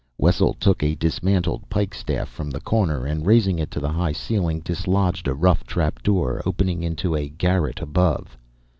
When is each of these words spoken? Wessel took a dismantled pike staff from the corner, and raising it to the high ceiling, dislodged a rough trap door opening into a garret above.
Wessel 0.17 0.55
took 0.55 0.81
a 0.81 0.95
dismantled 0.95 1.69
pike 1.69 1.93
staff 1.93 2.27
from 2.27 2.49
the 2.49 2.59
corner, 2.59 3.05
and 3.05 3.23
raising 3.23 3.59
it 3.59 3.69
to 3.69 3.79
the 3.79 3.91
high 3.91 4.13
ceiling, 4.13 4.59
dislodged 4.61 5.27
a 5.27 5.35
rough 5.35 5.63
trap 5.63 6.01
door 6.01 6.41
opening 6.43 6.81
into 6.81 7.15
a 7.15 7.29
garret 7.29 7.79
above. 7.83 8.35